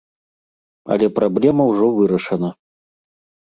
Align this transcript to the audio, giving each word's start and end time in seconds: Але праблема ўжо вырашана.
Але 0.95 1.11
праблема 1.21 1.63
ўжо 1.75 1.93
вырашана. 2.01 2.49